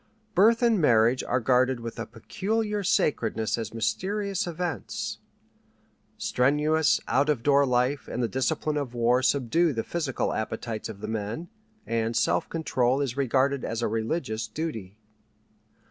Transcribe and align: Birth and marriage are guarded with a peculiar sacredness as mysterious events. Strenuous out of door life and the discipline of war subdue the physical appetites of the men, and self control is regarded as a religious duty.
Birth 0.33 0.63
and 0.63 0.81
marriage 0.81 1.23
are 1.23 1.39
guarded 1.39 1.79
with 1.79 1.99
a 1.99 2.07
peculiar 2.07 2.83
sacredness 2.83 3.55
as 3.55 3.71
mysterious 3.71 4.47
events. 4.47 5.19
Strenuous 6.17 6.99
out 7.07 7.29
of 7.29 7.43
door 7.43 7.67
life 7.67 8.07
and 8.07 8.23
the 8.23 8.27
discipline 8.27 8.77
of 8.77 8.95
war 8.95 9.21
subdue 9.21 9.73
the 9.73 9.83
physical 9.83 10.33
appetites 10.33 10.89
of 10.89 11.01
the 11.01 11.07
men, 11.07 11.49
and 11.85 12.17
self 12.17 12.49
control 12.49 12.99
is 12.99 13.15
regarded 13.15 13.63
as 13.63 13.83
a 13.83 13.87
religious 13.87 14.47
duty. 14.47 14.97